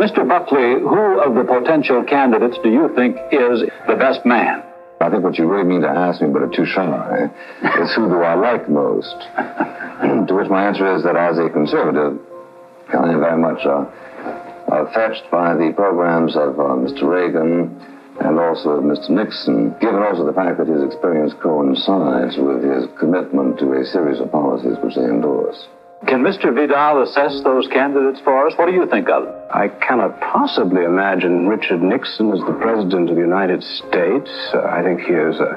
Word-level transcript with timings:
Mr. 0.00 0.26
Buckley, 0.26 0.80
who 0.82 1.20
of 1.20 1.34
the 1.34 1.44
potential 1.44 2.02
candidates 2.02 2.58
do 2.62 2.70
you 2.70 2.90
think 2.96 3.16
is 3.30 3.62
the 3.86 3.94
best 3.94 4.26
man? 4.26 4.62
I 5.00 5.10
think 5.10 5.22
what 5.22 5.38
you 5.38 5.46
really 5.46 5.68
mean 5.68 5.82
to 5.82 5.88
ask 5.88 6.20
me, 6.20 6.28
but 6.28 6.42
are 6.42 6.50
too 6.50 6.66
shy, 6.66 7.30
is 7.80 7.94
who 7.94 8.08
do 8.08 8.22
I 8.22 8.34
like 8.34 8.68
most? 8.68 9.14
to 10.26 10.34
which 10.34 10.50
my 10.50 10.66
answer 10.66 10.96
is 10.96 11.04
that 11.04 11.14
as 11.14 11.38
a 11.38 11.48
conservative, 11.48 12.18
I 12.90 13.12
am 13.12 13.20
very 13.20 13.38
much 13.38 13.62
uh, 13.64 13.86
uh, 14.66 14.92
fetched 14.92 15.30
by 15.30 15.54
the 15.54 15.72
programs 15.76 16.34
of 16.34 16.58
uh, 16.58 16.74
Mr. 16.74 17.06
Reagan 17.06 17.78
and 18.20 18.38
also 18.38 18.70
of 18.70 18.84
Mr. 18.84 19.10
Nixon, 19.10 19.76
given 19.80 20.02
also 20.02 20.26
the 20.26 20.32
fact 20.32 20.58
that 20.58 20.66
his 20.66 20.82
experience 20.82 21.34
coincides 21.42 22.36
with 22.38 22.62
his 22.62 22.86
commitment 22.98 23.58
to 23.58 23.72
a 23.74 23.84
series 23.84 24.20
of 24.20 24.30
policies 24.32 24.76
which 24.82 24.94
they 24.94 25.04
endorse. 25.04 25.68
Can 26.06 26.20
Mr. 26.22 26.54
Vidal 26.54 27.02
assess 27.02 27.40
those 27.44 27.66
candidates 27.68 28.20
for 28.24 28.46
us? 28.46 28.52
What 28.58 28.66
do 28.66 28.72
you 28.72 28.86
think 28.86 29.08
of 29.08 29.24
them? 29.24 29.34
I 29.50 29.68
cannot 29.68 30.20
possibly 30.20 30.84
imagine 30.84 31.48
Richard 31.48 31.82
Nixon 31.82 32.30
as 32.30 32.40
the 32.40 32.52
President 32.60 33.08
of 33.08 33.16
the 33.16 33.22
United 33.22 33.62
States. 33.62 34.28
Uh, 34.52 34.68
I 34.68 34.82
think 34.82 35.00
he 35.00 35.14
is 35.14 35.40
uh, 35.40 35.56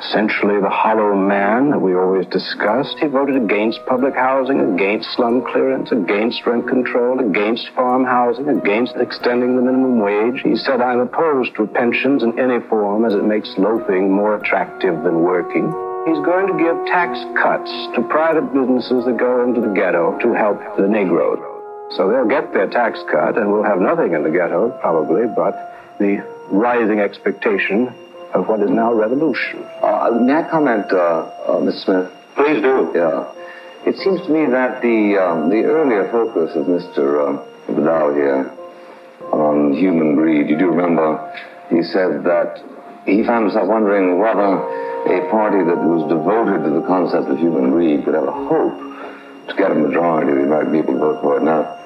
essentially 0.00 0.60
the 0.60 0.68
hollow 0.68 1.14
man 1.14 1.70
that 1.70 1.78
we 1.78 1.94
always 1.94 2.26
discussed. 2.26 2.98
He 2.98 3.06
voted 3.06 3.36
against 3.36 3.78
public 3.86 4.14
housing, 4.14 4.58
against 4.74 5.14
slum 5.14 5.46
clearance, 5.46 5.92
against 5.92 6.44
rent 6.46 6.66
control, 6.66 7.20
against 7.20 7.70
farm 7.76 8.04
housing, 8.04 8.48
against 8.48 8.96
extending 8.96 9.54
the 9.54 9.62
minimum 9.62 10.00
wage. 10.00 10.42
He 10.42 10.56
said, 10.56 10.80
I'm 10.80 11.00
opposed 11.00 11.54
to 11.56 11.66
pensions 11.68 12.24
in 12.24 12.38
any 12.40 12.58
form 12.66 13.04
as 13.04 13.14
it 13.14 13.24
makes 13.24 13.54
loafing 13.56 14.10
more 14.10 14.34
attractive 14.34 15.04
than 15.04 15.22
working. 15.22 15.89
He's 16.06 16.24
going 16.24 16.48
to 16.48 16.56
give 16.56 16.86
tax 16.86 17.18
cuts 17.36 17.70
to 17.94 18.02
private 18.08 18.52
businesses 18.54 19.04
that 19.04 19.18
go 19.18 19.44
into 19.44 19.60
the 19.60 19.72
ghetto 19.74 20.18
to 20.20 20.32
help 20.32 20.56
the 20.76 20.88
Negroes. 20.88 21.38
So 21.92 22.08
they'll 22.08 22.28
get 22.28 22.54
their 22.54 22.68
tax 22.68 22.98
cut 23.10 23.36
and 23.36 23.52
we'll 23.52 23.64
have 23.64 23.80
nothing 23.80 24.14
in 24.14 24.22
the 24.22 24.30
ghetto, 24.30 24.70
probably, 24.80 25.26
but 25.28 25.52
the 25.98 26.24
rising 26.50 27.00
expectation 27.00 27.92
of 28.32 28.48
what 28.48 28.60
is 28.60 28.70
now 28.70 28.94
revolution. 28.94 29.62
Uh, 29.82 30.10
may 30.22 30.40
I 30.40 30.48
comment, 30.48 30.86
uh, 30.90 30.96
uh, 30.96 31.60
Mr. 31.60 31.84
Smith? 31.84 32.10
Please 32.34 32.62
do. 32.62 32.92
Yeah. 32.94 33.32
It 33.84 33.96
seems 33.96 34.22
to 34.22 34.30
me 34.32 34.46
that 34.50 34.80
the 34.80 35.20
um, 35.20 35.48
the 35.48 35.64
earlier 35.64 36.08
focus 36.12 36.56
of 36.56 36.64
Mr. 36.66 37.20
Uh, 37.20 37.72
Vidal 37.72 38.14
here 38.14 38.52
on 39.32 39.72
human 39.74 40.14
greed, 40.14 40.48
you 40.48 40.56
do 40.56 40.68
remember 40.68 41.16
he 41.68 41.82
said 41.82 42.24
that 42.24 42.60
he 43.04 43.24
found 43.24 43.44
himself 43.44 43.68
wondering 43.68 44.18
whether 44.18 44.89
a 45.06 45.30
party 45.30 45.62
that 45.64 45.80
was 45.80 46.04
devoted 46.08 46.64
to 46.64 46.70
the 46.70 46.84
concept 46.86 47.28
of 47.28 47.38
human 47.38 47.70
greed 47.70 48.04
could 48.04 48.14
have 48.14 48.28
a 48.28 48.38
hope 48.48 48.76
to 49.48 49.54
get 49.56 49.70
a 49.70 49.74
majority 49.74 50.32
of 50.32 50.38
the 50.38 50.44
American 50.44 50.72
people 50.72 50.94
to 50.94 51.00
vote 51.00 51.20
for 51.22 51.36
it. 51.38 51.42
Now, 51.42 51.80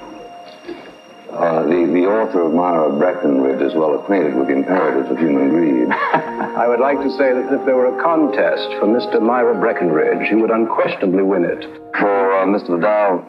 uh, 1.34 1.62
the, 1.66 1.90
the 1.90 2.06
author 2.06 2.46
of 2.46 2.54
Myra 2.54 2.94
Breckinridge 2.94 3.60
is 3.60 3.74
well 3.74 3.98
acquainted 3.98 4.34
with 4.38 4.46
the 4.46 4.54
imperatives 4.54 5.10
of 5.10 5.18
human 5.18 5.50
greed. 5.50 5.88
I 6.54 6.68
would 6.68 6.78
like 6.78 7.02
to 7.02 7.10
say 7.18 7.34
that 7.34 7.50
if 7.50 7.66
there 7.66 7.74
were 7.74 7.90
a 7.90 8.02
contest 8.02 8.70
for 8.78 8.86
Mr. 8.86 9.20
Myra 9.20 9.58
Breckinridge, 9.58 10.28
he 10.28 10.36
would 10.36 10.50
unquestionably 10.50 11.22
win 11.22 11.44
it. 11.44 11.66
For 11.98 12.38
uh, 12.38 12.46
Mr. 12.46 12.78
Vidal 12.78 13.26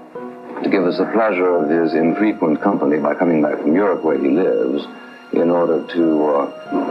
to 0.64 0.70
give 0.70 0.86
us 0.86 0.98
the 0.98 1.10
pleasure 1.12 1.50
of 1.58 1.70
his 1.70 1.94
infrequent 1.94 2.62
company 2.62 3.00
by 3.00 3.14
coming 3.16 3.42
back 3.42 3.60
from 3.60 3.76
Europe 3.76 4.04
where 4.04 4.18
he 4.18 4.30
lives, 4.30 4.86
in 5.38 5.50
order 5.50 5.86
to 5.94 6.04
uh, 6.26 6.46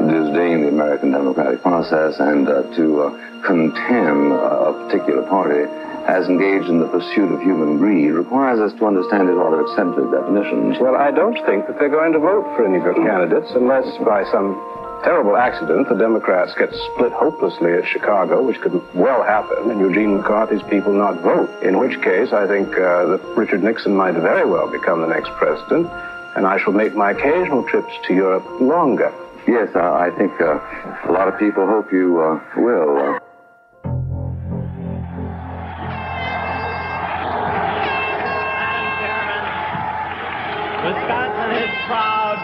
disdain 0.06 0.62
the 0.62 0.69
American 0.69 1.12
democratic 1.12 1.62
process 1.62 2.19
and 2.19 2.48
uh, 2.48 2.62
to 2.77 3.03
uh, 3.03 3.11
contemn 3.45 4.33
a 4.33 4.73
particular 4.86 5.23
party 5.28 5.64
as 6.06 6.28
engaged 6.28 6.69
in 6.69 6.78
the 6.78 6.89
pursuit 6.89 7.33
of 7.33 7.41
human 7.41 7.78
greed 7.78 8.12
requires 8.12 8.61
us 8.61 8.77
to 8.78 8.84
understand 8.84 9.28
his 9.28 9.36
rather 9.36 9.64
eccentric 9.64 10.05
definitions. 10.12 10.77
Well, 10.81 10.97
I 10.97 11.11
don't 11.11 11.39
think 11.48 11.67
that 11.67 11.78
they're 11.78 11.89
going 11.89 12.12
to 12.12 12.20
vote 12.20 12.45
for 12.56 12.67
any 12.67 12.77
of 12.77 12.84
your 12.84 12.95
candidates 12.95 13.48
unless 13.56 13.89
by 14.05 14.25
some 14.28 14.53
terrible 15.03 15.36
accident 15.36 15.89
the 15.89 15.96
Democrats 15.96 16.52
get 16.58 16.69
split 16.92 17.13
hopelessly 17.13 17.73
at 17.73 17.85
Chicago, 17.89 18.42
which 18.42 18.61
could 18.61 18.77
well 18.95 19.23
happen, 19.23 19.70
and 19.70 19.80
Eugene 19.80 20.17
McCarthy's 20.17 20.63
people 20.69 20.92
not 20.92 21.20
vote. 21.20 21.48
In 21.63 21.79
which 21.79 22.01
case, 22.01 22.33
I 22.33 22.46
think 22.46 22.69
uh, 22.73 23.17
that 23.17 23.20
Richard 23.36 23.63
Nixon 23.63 23.96
might 23.96 24.14
very 24.14 24.48
well 24.48 24.70
become 24.70 25.01
the 25.01 25.08
next 25.08 25.30
president 25.36 25.89
and 26.36 26.46
I 26.46 26.58
shall 26.58 26.72
make 26.72 26.95
my 26.95 27.12
occasional 27.12 27.62
trips 27.64 27.92
to 28.08 28.14
Europe 28.14 28.45
longer. 28.61 29.12
Yes, 29.46 29.68
uh, 29.74 29.80
I 29.80 30.11
think 30.17 30.33
uh, 30.40 30.58
a 31.08 31.12
lot 31.12 31.28
of 31.28 31.39
people 31.39 31.67
hope 31.67 31.92
you 31.92 32.20
uh, 32.20 32.40
will. 32.56 32.96
Uh. 32.96 33.18
Wisconsin 40.84 41.50
is 41.62 41.70
proud 41.86 42.36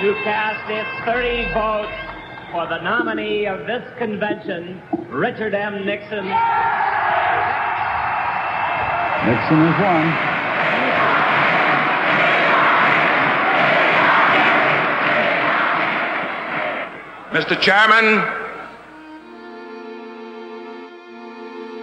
to 0.00 0.14
cast 0.22 0.70
its 0.70 0.88
30 1.04 1.52
votes 1.54 1.92
for 2.52 2.66
the 2.66 2.80
nominee 2.82 3.46
of 3.46 3.66
this 3.66 3.82
convention, 3.98 4.80
Richard 5.10 5.54
M. 5.54 5.84
Nixon. 5.84 6.24
Nixon 9.26 9.60
is 9.66 9.80
one. 9.80 10.37
Mr. 17.30 17.60
Chairman, 17.60 18.24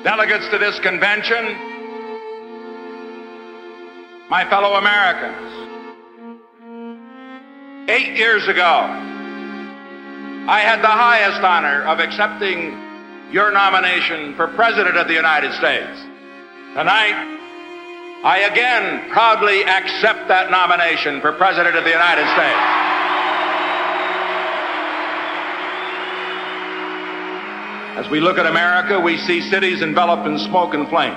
delegates 0.03 0.49
to 0.49 0.57
this 0.57 0.79
convention, 0.79 1.55
my 4.27 4.43
fellow 4.49 4.73
Americans, 4.73 5.51
eight 7.91 8.17
years 8.17 8.47
ago, 8.47 8.63
I 10.47 10.61
had 10.61 10.81
the 10.81 10.87
highest 10.87 11.41
honor 11.41 11.83
of 11.83 11.99
accepting 11.99 12.81
your 13.31 13.51
nomination 13.51 14.33
for 14.33 14.47
President 14.47 14.97
of 14.97 15.07
the 15.07 15.13
United 15.13 15.53
States. 15.53 16.01
Tonight, 16.73 17.37
I 18.23 18.49
again 18.51 19.11
proudly 19.11 19.63
accept 19.63 20.27
that 20.27 20.49
nomination 20.49 21.21
for 21.21 21.33
President 21.33 21.75
of 21.75 21.83
the 21.83 21.91
United 21.91 22.25
States. 22.33 22.84
As 27.95 28.09
we 28.09 28.19
look 28.19 28.37
at 28.37 28.45
America, 28.45 28.99
we 28.99 29.17
see 29.17 29.39
cities 29.39 29.81
enveloped 29.81 30.27
in 30.27 30.37
smoke 30.37 30.73
and 30.73 30.85
flame. 30.89 31.15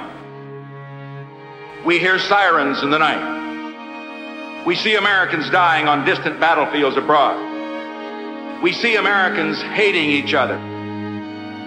We 1.84 1.98
hear 1.98 2.20
sirens 2.20 2.84
in 2.84 2.90
the 2.90 2.98
night. 2.98 4.64
We 4.64 4.76
see 4.76 4.94
Americans 4.94 5.50
dying 5.50 5.88
on 5.88 6.04
distant 6.04 6.38
battlefields 6.38 6.96
abroad. 6.96 8.62
We 8.62 8.72
see 8.72 8.94
Americans 8.94 9.60
hating 9.60 10.08
each 10.08 10.34
other, 10.34 10.56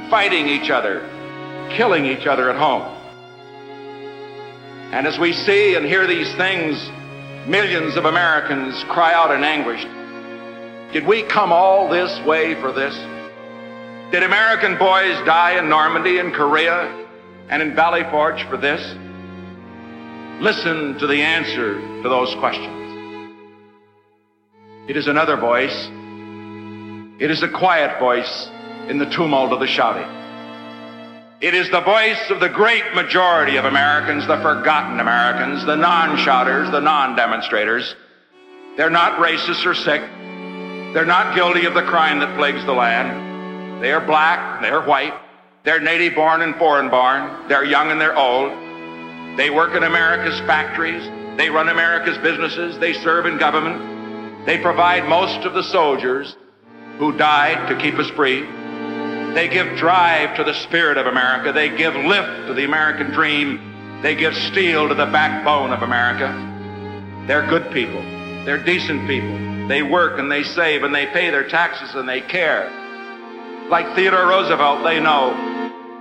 fighting 0.09 0.47
each 0.47 0.69
other, 0.69 1.05
killing 1.71 2.05
each 2.05 2.25
other 2.25 2.49
at 2.49 2.55
home. 2.55 2.83
And 4.93 5.05
as 5.05 5.19
we 5.19 5.33
see 5.33 5.75
and 5.75 5.85
hear 5.85 6.07
these 6.07 6.33
things, 6.35 6.89
millions 7.49 7.97
of 7.97 8.05
Americans 8.05 8.81
cry 8.85 9.13
out 9.13 9.31
in 9.31 9.43
anguish. 9.43 9.85
Did 10.93 11.05
we 11.05 11.23
come 11.23 11.51
all 11.51 11.89
this 11.89 12.17
way 12.25 12.55
for 12.55 12.71
this? 12.71 12.95
Did 14.11 14.23
American 14.23 14.77
boys 14.77 15.15
die 15.25 15.57
in 15.57 15.69
Normandy 15.69 16.19
and 16.19 16.33
Korea 16.33 17.07
and 17.47 17.61
in 17.61 17.73
Valley 17.73 18.03
Forge 18.11 18.43
for 18.49 18.57
this? 18.57 18.81
Listen 20.41 20.99
to 20.99 21.07
the 21.07 21.21
answer 21.21 21.75
to 22.03 22.09
those 22.09 22.35
questions. 22.35 22.67
It 24.89 24.97
is 24.97 25.07
another 25.07 25.37
voice. 25.37 25.87
It 27.21 27.31
is 27.31 27.41
a 27.41 27.47
quiet 27.47 27.99
voice 27.99 28.49
in 28.89 28.97
the 28.97 29.05
tumult 29.05 29.53
of 29.53 29.61
the 29.61 29.67
shouting. 29.67 30.09
It 31.39 31.53
is 31.53 31.69
the 31.69 31.79
voice 31.79 32.29
of 32.31 32.41
the 32.41 32.49
great 32.49 32.93
majority 32.93 33.55
of 33.55 33.63
Americans, 33.63 34.27
the 34.27 34.41
forgotten 34.41 34.99
Americans, 34.99 35.65
the 35.65 35.77
non-shouters, 35.77 36.69
the 36.69 36.81
non-demonstrators. 36.81 37.95
They're 38.75 38.89
not 38.89 39.19
racist 39.19 39.65
or 39.65 39.73
sick. 39.73 40.01
They're 40.93 41.05
not 41.05 41.33
guilty 41.33 41.65
of 41.65 41.73
the 41.73 41.83
crime 41.83 42.19
that 42.19 42.35
plagues 42.37 42.65
the 42.65 42.73
land. 42.73 43.30
They 43.81 43.91
are 43.93 43.99
black, 43.99 44.61
they're 44.61 44.83
white, 44.83 45.15
they're 45.63 45.79
native 45.79 46.13
born 46.13 46.43
and 46.43 46.55
foreign 46.57 46.91
born, 46.91 47.47
they're 47.47 47.63
young 47.63 47.89
and 47.89 47.99
they're 47.99 48.15
old. 48.15 48.51
They 49.39 49.49
work 49.49 49.75
in 49.75 49.81
America's 49.81 50.39
factories, 50.41 51.03
they 51.35 51.49
run 51.49 51.67
America's 51.67 52.19
businesses, 52.19 52.77
they 52.77 52.93
serve 52.93 53.25
in 53.25 53.39
government, 53.39 54.45
they 54.45 54.59
provide 54.59 55.09
most 55.09 55.47
of 55.47 55.55
the 55.55 55.63
soldiers 55.63 56.35
who 56.99 57.17
died 57.17 57.69
to 57.69 57.75
keep 57.75 57.95
us 57.95 58.07
free. 58.11 58.41
They 59.33 59.47
give 59.47 59.75
drive 59.77 60.37
to 60.37 60.43
the 60.43 60.53
spirit 60.53 60.99
of 60.99 61.07
America, 61.07 61.51
they 61.51 61.75
give 61.75 61.95
lift 61.95 62.47
to 62.49 62.53
the 62.53 62.65
American 62.65 63.09
dream, 63.09 63.99
they 64.03 64.13
give 64.13 64.35
steel 64.35 64.89
to 64.89 64.93
the 64.93 65.07
backbone 65.07 65.71
of 65.71 65.81
America. 65.81 66.29
They're 67.25 67.47
good 67.47 67.71
people, 67.73 68.03
they're 68.45 68.63
decent 68.63 69.07
people. 69.07 69.67
They 69.67 69.81
work 69.81 70.19
and 70.19 70.31
they 70.31 70.43
save 70.43 70.83
and 70.83 70.93
they 70.93 71.07
pay 71.07 71.31
their 71.31 71.47
taxes 71.49 71.95
and 71.95 72.07
they 72.07 72.21
care 72.21 72.77
like 73.71 73.95
Theodore 73.95 74.27
Roosevelt, 74.27 74.83
they 74.83 74.99
know 74.99 75.31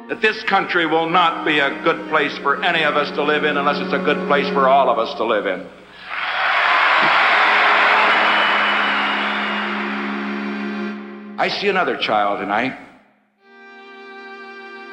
that 0.08 0.20
this 0.20 0.42
country 0.42 0.86
will 0.86 1.08
not 1.08 1.46
be 1.46 1.60
a 1.60 1.70
good 1.84 2.08
place 2.08 2.36
for 2.38 2.62
any 2.64 2.82
of 2.82 2.96
us 2.96 3.08
to 3.12 3.22
live 3.22 3.44
in 3.44 3.56
unless 3.56 3.78
it's 3.78 3.92
a 3.92 4.04
good 4.04 4.26
place 4.26 4.48
for 4.52 4.68
all 4.68 4.90
of 4.90 4.98
us 4.98 5.16
to 5.16 5.24
live 5.24 5.46
in. 5.46 5.60
I 11.38 11.48
see 11.60 11.68
another 11.68 11.96
child 11.96 12.40
tonight. 12.40 12.76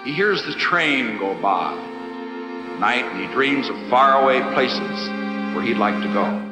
He 0.05 0.13
hears 0.13 0.45
the 0.45 0.53
train 0.53 1.17
go 1.17 1.33
by 1.41 1.73
at 1.73 2.79
night 2.79 3.03
and 3.03 3.27
he 3.27 3.33
dreams 3.33 3.67
of 3.69 3.75
faraway 3.89 4.39
places 4.53 5.09
where 5.55 5.65
he'd 5.65 5.77
like 5.77 5.99
to 6.03 6.13
go. 6.13 6.43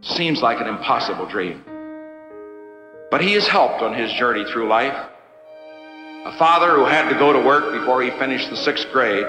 Seems 0.00 0.40
like 0.40 0.60
an 0.60 0.68
impossible 0.68 1.26
dream. 1.28 1.64
But 3.10 3.22
he 3.22 3.34
is 3.34 3.48
helped 3.48 3.82
on 3.82 3.94
his 3.94 4.12
journey 4.12 4.44
through 4.44 4.68
life. 4.68 4.96
A 6.26 6.38
father 6.38 6.74
who 6.74 6.84
had 6.84 7.08
to 7.08 7.18
go 7.18 7.32
to 7.32 7.40
work 7.40 7.72
before 7.72 8.02
he 8.02 8.10
finished 8.10 8.50
the 8.50 8.56
sixth 8.56 8.86
grade 8.92 9.26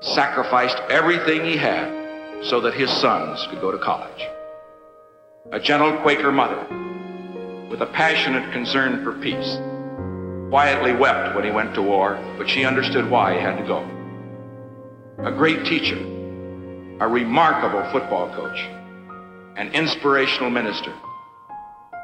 sacrificed 0.00 0.78
everything 0.88 1.44
he 1.44 1.56
had 1.56 2.44
so 2.44 2.60
that 2.60 2.74
his 2.74 2.90
sons 2.90 3.46
could 3.50 3.60
go 3.60 3.72
to 3.72 3.78
college. 3.78 4.28
A 5.52 5.60
gentle 5.60 5.96
Quaker 6.02 6.30
mother 6.30 6.66
with 7.68 7.82
a 7.82 7.86
passionate 7.86 8.52
concern 8.52 9.02
for 9.02 9.12
peace 9.20 9.58
quietly 10.50 10.92
wept 10.92 11.36
when 11.36 11.44
he 11.44 11.50
went 11.50 11.74
to 11.74 11.82
war, 11.82 12.18
but 12.36 12.48
she 12.48 12.64
understood 12.64 13.08
why 13.08 13.34
he 13.34 13.40
had 13.40 13.56
to 13.56 13.64
go. 13.64 13.88
A 15.24 15.30
great 15.30 15.64
teacher, 15.64 15.96
a 17.00 17.06
remarkable 17.08 17.88
football 17.92 18.28
coach, 18.34 18.58
an 19.56 19.72
inspirational 19.72 20.50
minister, 20.50 20.92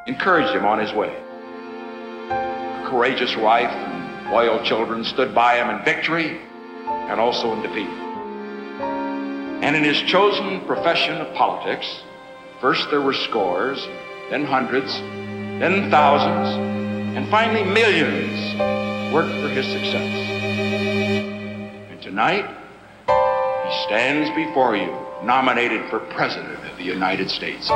encouraged 0.07 0.55
him 0.55 0.65
on 0.65 0.79
his 0.79 0.93
way. 0.93 1.13
A 2.29 2.87
courageous 2.89 3.35
wife 3.35 3.69
and 3.69 4.31
loyal 4.31 4.63
children 4.63 5.03
stood 5.03 5.35
by 5.35 5.57
him 5.57 5.69
in 5.69 5.83
victory 5.85 6.39
and 6.87 7.19
also 7.19 7.53
in 7.53 7.61
defeat. 7.61 7.89
And 9.63 9.75
in 9.75 9.83
his 9.83 10.01
chosen 10.03 10.65
profession 10.65 11.17
of 11.17 11.33
politics, 11.35 12.01
first 12.61 12.89
there 12.89 13.01
were 13.01 13.13
scores, 13.13 13.85
then 14.29 14.45
hundreds, 14.45 14.97
then 15.59 15.91
thousands, 15.91 16.55
and 17.17 17.27
finally 17.29 17.63
millions 17.63 18.55
worked 19.13 19.33
for 19.41 19.49
his 19.49 19.65
success. 19.65 20.29
And 21.89 22.01
tonight, 22.01 22.45
he 23.07 23.83
stands 23.85 24.29
before 24.35 24.75
you, 24.77 24.95
nominated 25.23 25.89
for 25.89 25.99
President 25.99 26.63
of 26.69 26.77
the 26.77 26.83
United 26.83 27.29
States. 27.29 27.69